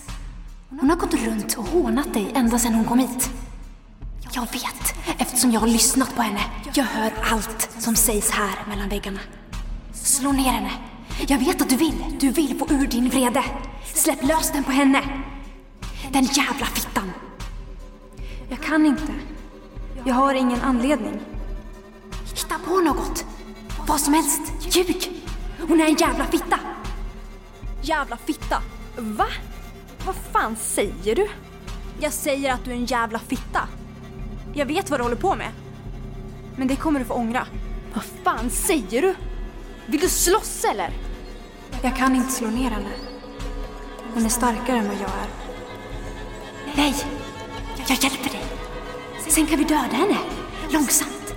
Hon 0.80 0.90
har 0.90 0.96
gått 0.96 1.14
runt 1.14 1.58
och 1.58 1.64
hånat 1.64 2.14
dig 2.14 2.32
ända 2.34 2.58
sedan 2.58 2.74
hon 2.74 2.84
kom 2.84 2.98
hit. 2.98 3.30
Jag 4.32 4.42
vet, 4.52 4.94
eftersom 5.18 5.50
jag 5.50 5.60
har 5.60 5.66
lyssnat 5.66 6.14
på 6.16 6.22
henne. 6.22 6.40
Jag 6.74 6.84
hör 6.84 7.12
allt 7.30 7.70
som 7.78 7.96
sägs 7.96 8.30
här 8.30 8.66
mellan 8.68 8.88
väggarna. 8.88 9.20
Slå 9.92 10.32
ner 10.32 10.50
henne. 10.50 10.70
Jag 11.28 11.38
vet 11.38 11.62
att 11.62 11.68
du 11.68 11.76
vill. 11.76 12.04
Du 12.20 12.30
vill 12.30 12.58
få 12.58 12.66
ur 12.70 12.86
din 12.86 13.08
vrede. 13.08 13.44
Släpp 13.94 14.22
lös 14.22 14.52
den 14.52 14.64
på 14.64 14.72
henne. 14.72 15.02
Den 16.12 16.24
jävla 16.24 16.66
fittan. 16.66 17.12
Jag 18.48 18.60
kan 18.60 18.86
inte. 18.86 19.12
Jag 20.04 20.14
har 20.14 20.34
ingen 20.34 20.60
anledning. 20.60 21.20
Hitta 22.34 22.58
på 22.68 22.80
något. 22.80 23.24
Vad 23.86 24.00
som 24.00 24.14
helst. 24.14 24.40
Ljug. 24.76 25.07
Hon 25.68 25.80
är 25.80 25.84
en 25.84 25.94
jävla 25.94 26.24
fitta. 26.24 26.60
Jävla 27.82 28.16
fitta. 28.16 28.62
Va? 28.96 29.26
Vad 30.06 30.14
fan 30.32 30.56
säger 30.56 31.14
du? 31.14 31.28
Jag 32.00 32.12
säger 32.12 32.52
att 32.52 32.64
du 32.64 32.70
är 32.70 32.74
en 32.74 32.84
jävla 32.84 33.18
fitta. 33.18 33.68
Jag 34.54 34.66
vet 34.66 34.90
vad 34.90 35.00
du 35.00 35.04
håller 35.04 35.16
på 35.16 35.34
med. 35.34 35.48
Men 36.56 36.68
det 36.68 36.76
kommer 36.76 37.00
du 37.00 37.06
få 37.06 37.14
ångra. 37.14 37.46
Vad 37.94 38.04
fan 38.24 38.50
säger 38.50 39.02
du? 39.02 39.14
Vill 39.86 40.00
du 40.00 40.08
slåss 40.08 40.64
eller? 40.64 40.90
Jag 41.82 41.96
kan 41.96 42.16
inte 42.16 42.32
slå 42.32 42.48
ner 42.48 42.70
henne. 42.70 42.90
Hon 44.14 44.24
är 44.24 44.28
starkare 44.28 44.76
än 44.78 44.88
vad 44.88 44.96
jag 44.96 45.10
är. 45.10 45.28
Nej. 46.76 46.94
Jag 47.88 47.98
hjälper 48.02 48.30
dig. 48.30 48.44
Sen 49.28 49.46
kan 49.46 49.58
vi 49.58 49.64
döda 49.64 49.96
henne. 49.96 50.16
Långsamt. 50.70 51.34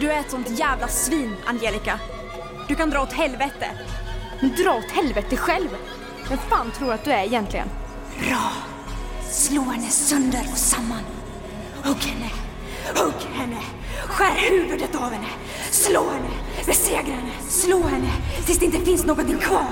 Du 0.00 0.10
är 0.10 0.20
ett 0.20 0.30
sånt 0.30 0.58
jävla 0.58 0.88
svin, 0.88 1.36
Angelica. 1.46 2.00
Du 2.68 2.74
kan 2.74 2.90
dra 2.90 3.02
åt 3.02 3.12
helvete. 3.12 3.66
Dra 4.40 4.74
åt 4.74 4.90
helvete 4.90 5.36
själv. 5.36 5.68
Vem 6.28 6.38
fan 6.38 6.70
tror 6.70 6.92
att 6.92 7.04
du 7.04 7.10
är 7.12 7.24
egentligen? 7.24 7.68
Bra. 8.28 8.52
Slå 9.30 9.62
henne 9.62 9.88
sönder 9.88 10.48
och 10.52 10.58
samman. 10.58 11.02
Hugg 11.84 12.02
henne. 12.02 12.30
Hugg 12.94 13.30
henne. 13.34 13.56
Skär 14.06 14.50
huvudet 14.50 14.94
av 14.94 15.12
henne. 15.12 15.28
Slå 15.70 16.10
henne. 16.10 16.28
Besegra 16.66 17.14
henne. 17.14 17.32
Slå 17.48 17.82
henne 17.82 18.10
tills 18.46 18.58
det 18.58 18.64
inte 18.64 18.80
finns 18.80 19.04
någonting 19.04 19.38
kvar. 19.38 19.66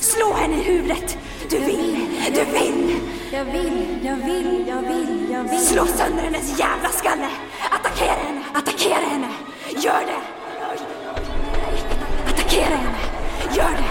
Slå 0.00 0.34
henne 0.34 0.54
i 0.54 0.62
huvudet. 0.62 1.18
Du 1.50 1.58
vill. 1.58 2.08
Du 2.34 2.44
vill. 2.44 3.00
Jag 3.32 3.44
vill, 3.44 3.98
jag 4.02 4.16
vill, 4.16 4.64
jag 4.68 4.82
vill, 4.82 5.30
jag 5.32 5.42
vill. 5.42 5.66
Slå 5.66 5.86
sönder 5.86 6.22
hennes 6.22 6.58
jävla 6.58 6.88
skalle. 6.88 7.28
Attackera 7.70 8.12
henne. 8.26 8.40
Attackera 8.54 9.08
henne. 9.10 9.28
Gör 9.76 10.00
det. 10.06 10.39
Attackera 12.50 12.76
henne. 12.76 13.89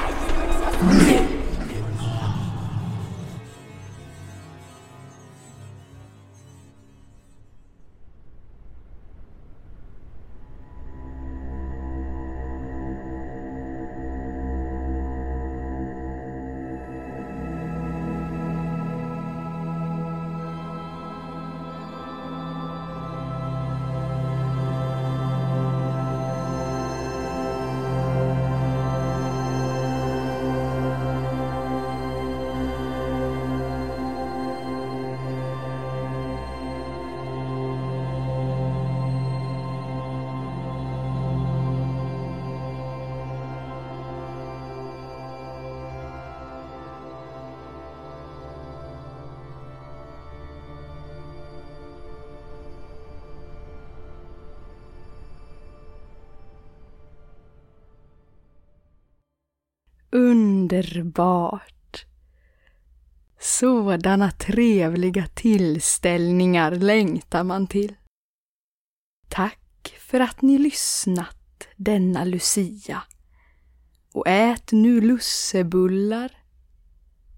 Underbart! 60.11 62.05
Sådana 63.39 64.31
trevliga 64.31 65.27
tillställningar 65.27 66.71
längtar 66.71 67.43
man 67.43 67.67
till. 67.67 67.95
Tack 69.27 69.95
för 69.99 70.19
att 70.19 70.41
ni 70.41 70.57
lyssnat 70.57 71.67
denna 71.75 72.23
Lucia. 72.23 73.03
Och 74.13 74.27
ät 74.27 74.71
nu 74.71 75.01
lussebullar 75.01 76.31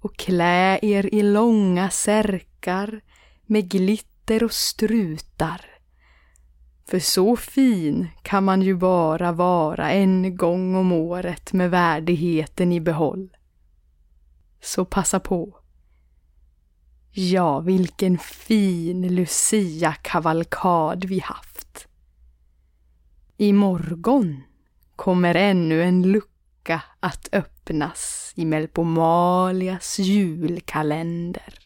och 0.02 0.18
klä 0.18 0.80
er 0.82 1.16
i 1.16 1.24
långa 1.24 1.90
särkar 1.90 3.02
med 3.46 3.70
glitter 3.70 4.44
och 4.44 4.54
strutar. 4.54 5.71
För 6.92 7.00
så 7.00 7.36
fin 7.36 8.08
kan 8.22 8.44
man 8.44 8.62
ju 8.62 8.76
bara 8.76 9.32
vara 9.32 9.92
en 9.92 10.38
gång 10.38 10.76
om 10.76 10.92
året 10.92 11.54
med 11.54 11.72
värdigheten 11.72 12.72
i 12.72 12.80
behåll. 12.80 13.30
Så 14.62 14.86
passa 14.86 15.20
på. 15.20 15.58
Ja, 17.12 17.60
vilken 17.60 18.18
fin 18.18 19.16
Lucia-kavalkad 19.16 21.06
vi 21.06 21.20
haft. 21.20 21.88
I 23.38 23.54
morgon 23.54 24.44
kommer 24.96 25.36
ännu 25.36 25.84
en 25.84 26.12
lucka 26.12 26.84
att 27.00 27.30
öppnas 27.32 28.34
i 28.36 28.46
Melpomalias 28.46 30.00
julkalender. 30.00 31.60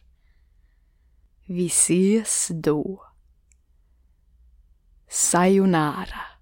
Vi 1.46 1.66
ses 1.66 2.48
då. 2.54 3.05
Sayonara. 5.18 6.35